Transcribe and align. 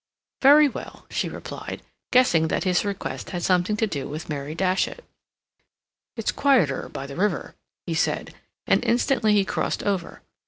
"Very 0.41 0.67
well," 0.67 1.05
she 1.11 1.29
replied, 1.29 1.83
guessing 2.11 2.47
that 2.47 2.63
his 2.63 2.83
request 2.83 3.29
had 3.29 3.43
something 3.43 3.77
to 3.77 3.85
do 3.85 4.07
with 4.09 4.29
Mary 4.29 4.55
Datchet. 4.55 5.03
"It's 6.17 6.31
quieter 6.31 6.89
by 6.89 7.05
the 7.05 7.15
river," 7.15 7.53
he 7.85 7.93
said, 7.93 8.33
and 8.65 8.83
instantly 8.83 9.33
he 9.33 9.45
crossed 9.45 9.83
over. 9.83 10.23